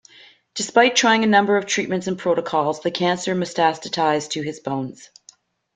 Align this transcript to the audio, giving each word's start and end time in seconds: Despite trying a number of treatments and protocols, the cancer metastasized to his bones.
Despite 0.55 0.95
trying 0.95 1.23
a 1.23 1.27
number 1.27 1.57
of 1.57 1.67
treatments 1.67 2.07
and 2.07 2.17
protocols, 2.17 2.79
the 2.81 2.89
cancer 2.89 3.35
metastasized 3.35 4.29
to 4.31 4.41
his 4.41 4.59
bones. 4.59 5.11